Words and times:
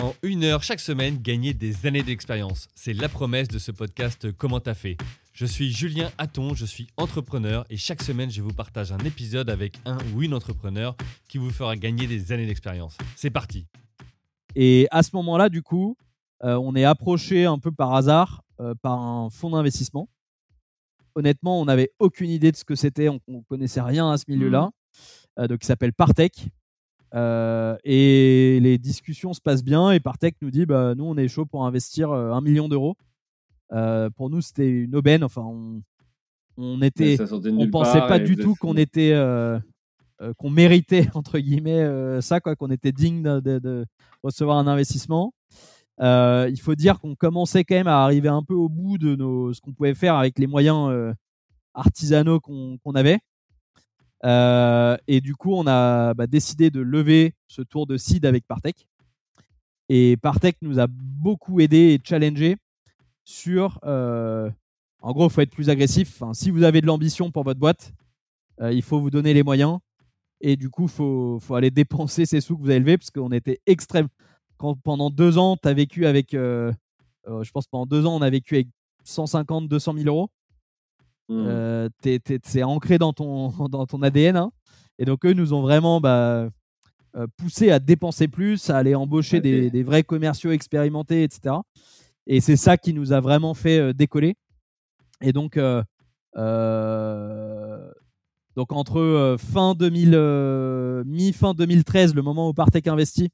En 0.00 0.14
une 0.22 0.44
heure 0.44 0.62
chaque 0.62 0.78
semaine, 0.78 1.18
gagner 1.18 1.54
des 1.54 1.84
années 1.84 2.04
d'expérience. 2.04 2.68
C'est 2.76 2.92
la 2.92 3.08
promesse 3.08 3.48
de 3.48 3.58
ce 3.58 3.72
podcast 3.72 4.30
Comment 4.30 4.60
t'as 4.60 4.74
fait 4.74 4.96
Je 5.32 5.44
suis 5.44 5.72
Julien 5.72 6.08
Hatton, 6.18 6.54
je 6.54 6.66
suis 6.66 6.86
entrepreneur 6.96 7.64
et 7.68 7.76
chaque 7.76 8.02
semaine, 8.02 8.30
je 8.30 8.40
vous 8.40 8.52
partage 8.52 8.92
un 8.92 8.98
épisode 8.98 9.50
avec 9.50 9.80
un 9.86 9.98
ou 10.14 10.22
une 10.22 10.34
entrepreneur 10.34 10.96
qui 11.28 11.38
vous 11.38 11.50
fera 11.50 11.74
gagner 11.74 12.06
des 12.06 12.30
années 12.30 12.46
d'expérience. 12.46 12.96
C'est 13.16 13.30
parti 13.30 13.66
Et 14.54 14.86
à 14.92 15.02
ce 15.02 15.10
moment-là, 15.14 15.48
du 15.48 15.62
coup, 15.62 15.96
euh, 16.44 16.54
on 16.54 16.76
est 16.76 16.84
approché 16.84 17.44
un 17.44 17.58
peu 17.58 17.72
par 17.72 17.92
hasard 17.92 18.44
euh, 18.60 18.76
par 18.80 19.00
un 19.00 19.30
fonds 19.30 19.50
d'investissement. 19.50 20.08
Honnêtement, 21.16 21.60
on 21.60 21.64
n'avait 21.64 21.90
aucune 21.98 22.30
idée 22.30 22.52
de 22.52 22.56
ce 22.56 22.64
que 22.64 22.76
c'était, 22.76 23.08
on, 23.08 23.18
ne 23.26 23.40
connaissait 23.48 23.80
rien 23.80 24.12
à 24.12 24.16
ce 24.16 24.26
milieu-là, 24.28 24.70
euh, 25.40 25.48
donc 25.48 25.58
qui 25.58 25.66
s'appelle 25.66 25.92
Partech. 25.92 26.50
Euh, 27.14 27.76
et 27.84 28.60
les 28.60 28.78
discussions 28.78 29.32
se 29.32 29.40
passent 29.40 29.64
bien 29.64 29.92
et 29.92 30.00
Partech 30.00 30.34
nous 30.42 30.50
dit 30.50 30.66
bah, 30.66 30.94
nous 30.94 31.04
on 31.04 31.16
est 31.16 31.28
chaud 31.28 31.46
pour 31.46 31.64
investir 31.64 32.10
euh, 32.10 32.32
un 32.32 32.40
million 32.40 32.68
d'euros. 32.68 32.96
Euh, 33.72 34.10
pour 34.10 34.30
nous 34.30 34.40
c'était 34.40 34.68
une 34.68 34.94
aubaine. 34.94 35.24
Enfin 35.24 35.42
on, 35.42 35.82
on 36.56 36.82
était, 36.82 37.16
on 37.50 37.70
pensait 37.70 38.00
pas 38.00 38.18
du 38.18 38.36
tout 38.36 38.54
qu'on 38.56 38.76
était 38.76 39.14
qu'on 40.36 40.50
méritait 40.50 41.08
entre 41.14 41.38
guillemets 41.38 42.20
ça 42.20 42.40
quoi, 42.40 42.56
qu'on 42.56 42.70
était 42.70 42.92
digne 42.92 43.22
de, 43.22 43.58
de, 43.58 43.86
recevoir 44.22 44.58
un 44.58 44.66
investissement. 44.66 45.32
il 46.00 46.60
faut 46.60 46.74
dire 46.74 47.00
qu'on 47.00 47.14
commençait 47.14 47.64
quand 47.64 47.76
même 47.76 47.86
à 47.86 48.02
arriver 48.02 48.28
un 48.28 48.42
peu 48.42 48.54
au 48.54 48.68
bout 48.68 48.98
de 48.98 49.14
nos, 49.14 49.54
ce 49.54 49.60
qu'on 49.60 49.72
pouvait 49.72 49.94
faire 49.94 50.16
avec 50.16 50.38
les 50.38 50.46
moyens 50.46 51.14
artisanaux 51.74 52.40
qu'on 52.40 52.94
avait. 52.94 53.20
Euh, 54.24 54.96
et 55.06 55.20
du 55.20 55.34
coup, 55.34 55.54
on 55.54 55.66
a 55.66 56.14
bah, 56.14 56.26
décidé 56.26 56.70
de 56.70 56.80
lever 56.80 57.34
ce 57.46 57.62
tour 57.62 57.86
de 57.86 57.96
seed 57.96 58.26
avec 58.26 58.46
Partech. 58.46 58.86
Et 59.88 60.16
Partech 60.16 60.56
nous 60.60 60.78
a 60.78 60.86
beaucoup 60.88 61.60
aidé 61.60 61.94
et 61.94 62.00
challengé 62.02 62.56
sur. 63.24 63.78
Euh, 63.84 64.50
en 65.00 65.12
gros, 65.12 65.28
il 65.28 65.30
faut 65.30 65.40
être 65.40 65.50
plus 65.50 65.70
agressif. 65.70 66.22
si 66.32 66.50
vous 66.50 66.64
avez 66.64 66.80
de 66.80 66.86
l'ambition 66.86 67.30
pour 67.30 67.44
votre 67.44 67.60
boîte, 67.60 67.92
euh, 68.60 68.72
il 68.72 68.82
faut 68.82 69.00
vous 69.00 69.10
donner 69.10 69.32
les 69.34 69.42
moyens. 69.42 69.78
Et 70.40 70.56
du 70.56 70.70
coup, 70.70 70.84
il 70.84 70.90
faut, 70.90 71.38
faut, 71.40 71.54
aller 71.54 71.70
dépenser 71.70 72.26
ces 72.26 72.40
sous 72.40 72.56
que 72.56 72.62
vous 72.62 72.70
avez 72.70 72.78
levés 72.78 72.98
parce 72.98 73.10
qu'on 73.10 73.32
était 73.32 73.60
extrême. 73.66 74.08
Pendant 74.58 75.10
deux 75.10 75.38
ans, 75.38 75.56
tu 75.56 75.68
as 75.68 75.72
vécu 75.72 76.06
avec. 76.06 76.32
je 76.32 77.50
pense 77.52 77.68
pendant 77.68 77.86
deux 77.86 78.06
ans, 78.06 78.16
on 78.16 78.22
a 78.22 78.30
vécu 78.30 78.56
avec 78.56 78.68
150, 79.04 79.68
200 79.68 79.94
000 79.94 80.06
euros. 80.06 80.30
Mmh. 81.28 81.44
Euh, 81.46 81.88
c'est 82.42 82.62
ancré 82.62 82.98
dans 82.98 83.12
ton, 83.12 83.50
dans 83.68 83.86
ton 83.86 84.02
ADN. 84.02 84.36
Hein. 84.36 84.50
Et 84.98 85.04
donc, 85.04 85.24
eux 85.26 85.32
nous 85.32 85.52
ont 85.52 85.60
vraiment 85.60 86.00
bah, 86.00 86.48
euh, 87.16 87.26
poussé 87.36 87.70
à 87.70 87.78
dépenser 87.78 88.28
plus, 88.28 88.70
à 88.70 88.78
aller 88.78 88.94
embaucher 88.94 89.40
des, 89.40 89.70
des, 89.70 89.82
vrais 89.82 90.02
commerciaux 90.02 90.50
expérimentés, 90.50 91.22
etc. 91.22 91.56
Et 92.26 92.40
c'est 92.40 92.56
ça 92.56 92.76
qui 92.76 92.92
nous 92.94 93.12
a 93.12 93.20
vraiment 93.20 93.54
fait 93.54 93.78
euh, 93.78 93.92
décoller. 93.92 94.36
Et 95.20 95.32
donc, 95.32 95.58
donc 98.56 98.72
entre 98.72 99.36
fin 99.38 99.74
2000, 99.74 101.02
mi-fin 101.06 101.54
2013, 101.54 102.14
le 102.14 102.22
moment 102.22 102.48
où 102.48 102.54
Partech 102.54 102.86
investit, 102.86 103.30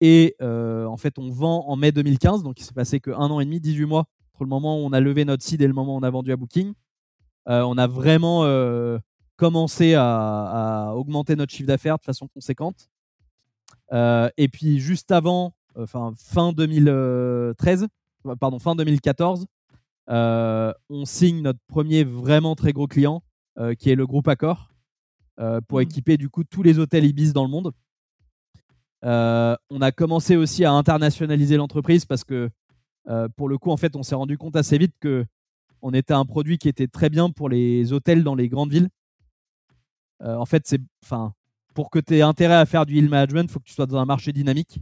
et 0.00 0.34
en 0.40 0.96
fait, 0.96 1.18
on 1.18 1.28
vend 1.28 1.66
en 1.68 1.76
mai 1.76 1.92
2015. 1.92 2.42
Donc, 2.42 2.58
il 2.58 2.64
s'est 2.64 2.72
passé 2.72 3.00
que 3.00 3.10
un 3.10 3.30
an 3.30 3.40
et 3.40 3.44
demi, 3.44 3.60
18 3.60 3.84
mois 3.84 4.06
entre 4.32 4.44
le 4.44 4.48
moment 4.48 4.80
où 4.80 4.86
on 4.86 4.92
a 4.92 5.00
levé 5.00 5.26
notre 5.26 5.42
seed 5.42 5.60
et 5.60 5.66
le 5.66 5.74
moment 5.74 5.96
où 5.96 5.98
on 5.98 6.02
a 6.02 6.10
vendu 6.10 6.32
à 6.32 6.36
Booking. 6.36 6.72
Euh, 7.48 7.62
on 7.62 7.78
a 7.78 7.86
vraiment 7.86 8.44
euh, 8.44 8.98
commencé 9.36 9.94
à, 9.94 10.92
augmenter 10.94 11.36
notre 11.36 11.52
chiffre 11.52 11.68
d'affaires 11.68 11.98
de 11.98 12.04
façon 12.04 12.28
conséquente. 12.28 12.88
Euh, 13.92 14.28
et 14.36 14.48
puis 14.48 14.80
juste 14.80 15.10
avant, 15.12 15.54
enfin 15.78 16.12
fin 16.16 16.52
2013, 16.52 17.88
pardon 18.38 18.58
fin 18.58 18.74
2014, 18.74 19.46
on 20.08 21.04
signe 21.04 21.42
notre 21.42 21.60
premier 21.68 22.04
vraiment 22.04 22.54
très 22.54 22.72
gros 22.72 22.86
client, 22.86 23.22
qui 23.78 23.90
est 23.90 23.94
le 23.94 24.06
groupe 24.06 24.28
Accor, 24.28 24.70
pour 25.68 25.78
mmh. 25.78 25.82
équiper 25.82 26.16
du 26.16 26.28
coup 26.28 26.44
tous 26.44 26.62
les 26.62 26.78
hôtels 26.78 27.06
Ibis 27.06 27.32
dans 27.32 27.44
le 27.44 27.50
monde. 27.50 27.72
on 29.02 29.80
a 29.80 29.92
commencé 29.92 30.36
aussi 30.36 30.66
à 30.66 30.72
internationaliser 30.72 31.56
l'entreprise 31.56 32.04
parce 32.04 32.24
que 32.24 32.50
pour 33.36 33.48
le 33.48 33.56
coup, 33.56 33.70
en 33.70 33.78
fait, 33.78 33.96
on 33.96 34.02
s'est 34.02 34.14
rendu 34.14 34.36
compte 34.36 34.56
assez 34.56 34.76
vite 34.76 34.94
que 35.00 35.24
on 35.82 35.92
était 35.92 36.14
un 36.14 36.24
produit 36.24 36.58
qui 36.58 36.68
était 36.68 36.88
très 36.88 37.10
bien 37.10 37.30
pour 37.30 37.48
les 37.48 37.92
hôtels 37.92 38.22
dans 38.22 38.34
les 38.34 38.48
grandes 38.48 38.72
villes. 38.72 38.88
Euh, 40.22 40.36
en 40.36 40.46
fait, 40.46 40.62
c'est, 40.66 40.80
enfin, 41.04 41.32
pour 41.74 41.90
que 41.90 41.98
tu 41.98 42.16
aies 42.16 42.22
intérêt 42.22 42.54
à 42.54 42.66
faire 42.66 42.86
du 42.86 42.96
hill 42.96 43.08
management, 43.08 43.44
il 43.44 43.50
faut 43.50 43.60
que 43.60 43.64
tu 43.64 43.74
sois 43.74 43.86
dans 43.86 43.98
un 43.98 44.04
marché 44.04 44.32
dynamique. 44.32 44.80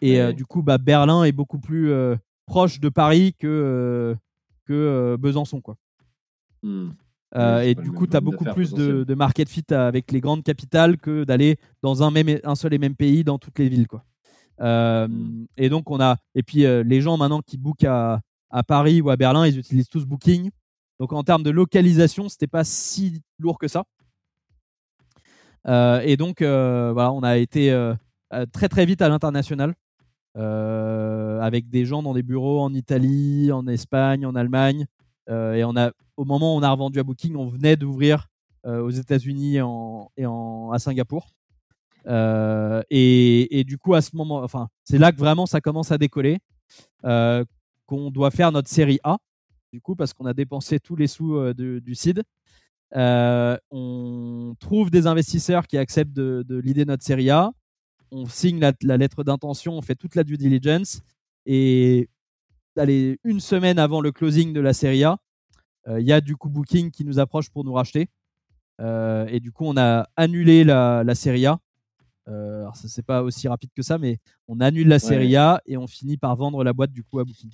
Et 0.00 0.20
euh, 0.20 0.32
du 0.32 0.46
coup, 0.46 0.62
bah, 0.62 0.78
Berlin 0.78 1.24
est 1.24 1.32
beaucoup 1.32 1.58
plus 1.58 1.90
euh, 1.90 2.16
proche 2.46 2.80
de 2.80 2.88
Paris 2.88 3.34
que, 3.38 4.16
que 4.64 5.16
Besançon. 5.18 5.60
Quoi. 5.60 5.76
Hmm. 6.62 6.90
et 7.62 7.74
du 7.74 7.92
coup, 7.92 8.06
tu 8.06 8.16
as 8.16 8.20
beaucoup 8.20 8.44
plus 8.44 8.72
de, 8.72 9.14
market 9.14 9.48
fit 9.48 9.64
avec 9.70 10.10
les 10.12 10.20
grandes 10.20 10.42
capitales 10.42 10.96
que 10.96 11.24
d'aller 11.24 11.56
dans 11.82 12.02
un, 12.02 12.10
même, 12.10 12.38
un 12.42 12.54
seul 12.54 12.74
et 12.74 12.78
même 12.78 12.96
pays 12.96 13.24
dans 13.24 13.38
toutes 13.38 13.58
les 13.58 13.68
villes. 13.68 13.88
Quoi. 13.88 14.04
Hmm. 14.60 15.46
Et 15.56 15.68
donc, 15.68 15.90
on 15.90 16.00
a. 16.00 16.16
Et 16.34 16.42
puis, 16.42 16.60
les 16.60 17.00
gens 17.00 17.16
maintenant 17.16 17.42
qui 17.42 17.58
bookent 17.58 17.84
à, 17.84 18.20
à 18.50 18.62
Paris 18.62 19.00
ou 19.00 19.10
à 19.10 19.16
Berlin, 19.16 19.46
ils 19.46 19.58
utilisent 19.58 19.88
tous 19.88 20.06
Booking. 20.06 20.50
Donc 20.98 21.12
en 21.12 21.22
termes 21.22 21.42
de 21.42 21.50
localisation, 21.50 22.28
c'était 22.28 22.46
pas 22.46 22.64
si 22.64 23.22
lourd 23.38 23.58
que 23.58 23.68
ça. 23.68 23.84
Euh, 25.66 26.00
et 26.04 26.16
donc 26.16 26.40
euh, 26.40 26.94
on 26.94 27.22
a 27.22 27.36
été 27.36 27.70
euh, 27.70 27.94
très 28.52 28.68
très 28.68 28.86
vite 28.86 29.02
à 29.02 29.08
l'international 29.08 29.74
avec 30.34 31.68
des 31.68 31.84
gens 31.84 32.00
dans 32.02 32.14
des 32.14 32.22
bureaux 32.22 32.60
en 32.60 32.72
Italie, 32.72 33.50
en 33.50 33.66
Espagne, 33.66 34.24
en 34.24 34.36
Allemagne. 34.36 34.86
et 35.28 35.64
au 35.64 36.24
moment 36.24 36.54
où 36.54 36.58
on 36.58 36.62
a 36.62 36.70
revendu 36.70 37.00
à 37.00 37.02
Booking, 37.02 37.34
on 37.34 37.48
venait 37.48 37.76
d'ouvrir 37.76 38.28
aux 38.64 38.90
États-Unis 38.90 39.56
et, 39.56 40.24
à 40.24 40.78
Singapour. 40.78 41.30
Et, 42.08 43.64
du 43.66 43.78
coup, 43.78 43.94
à 43.94 44.00
ce 44.00 44.14
moment, 44.14 44.46
c'est 44.84 44.98
là 44.98 45.10
que 45.10 45.16
vraiment 45.16 45.46
ça 45.46 45.60
commence 45.60 45.90
à 45.90 45.98
décoller 45.98 46.38
qu'on 47.88 48.10
doit 48.10 48.30
faire 48.30 48.52
notre 48.52 48.68
série 48.68 49.00
A, 49.02 49.18
du 49.72 49.80
coup, 49.80 49.96
parce 49.96 50.12
qu'on 50.12 50.26
a 50.26 50.34
dépensé 50.34 50.78
tous 50.78 50.94
les 50.94 51.08
sous 51.08 51.34
euh, 51.36 51.54
du 51.54 51.94
seed. 51.94 52.22
Euh, 52.94 53.56
on 53.70 54.54
trouve 54.60 54.90
des 54.90 55.06
investisseurs 55.06 55.66
qui 55.66 55.76
acceptent 55.76 56.12
de, 56.12 56.44
l'idée 56.62 56.84
de 56.84 56.90
notre 56.90 57.04
série 57.04 57.30
A. 57.30 57.50
On 58.10 58.26
signe 58.26 58.60
la, 58.60 58.96
lettre 58.96 59.24
d'intention, 59.24 59.72
on 59.72 59.82
fait 59.82 59.94
toute 59.94 60.14
la 60.14 60.24
due 60.24 60.36
diligence. 60.36 61.00
Et 61.46 62.08
allez, 62.76 63.18
une 63.24 63.40
semaine 63.40 63.78
avant 63.78 64.00
le 64.00 64.12
closing 64.12 64.52
de 64.52 64.60
la 64.60 64.72
série 64.72 65.04
A, 65.04 65.18
euh, 65.88 66.00
il 66.00 66.06
y 66.06 66.12
a 66.12 66.20
du 66.20 66.36
coup 66.36 66.48
Booking 66.48 66.90
qui 66.90 67.04
nous 67.04 67.18
approche 67.18 67.50
pour 67.50 67.64
nous 67.64 67.72
racheter. 67.72 68.08
et 68.80 69.40
du 69.40 69.50
coup, 69.50 69.64
on 69.64 69.76
a 69.76 70.08
annulé 70.16 70.62
la, 70.62 71.02
la 71.04 71.14
série 71.14 71.46
A 71.46 71.58
euh, 72.28 72.60
alors, 72.60 72.76
c'est 72.76 73.04
pas 73.04 73.22
aussi 73.22 73.48
rapide 73.48 73.70
que 73.74 73.82
ça, 73.82 73.98
mais 73.98 74.18
on 74.48 74.60
annule 74.60 74.88
la 74.88 74.98
série 74.98 75.36
A 75.36 75.62
et 75.66 75.76
on 75.76 75.86
finit 75.86 76.18
par 76.18 76.36
vendre 76.36 76.62
la 76.62 76.72
boîte 76.72 76.92
du 76.92 77.02
coup 77.02 77.18
à 77.18 77.24
Booking. 77.24 77.50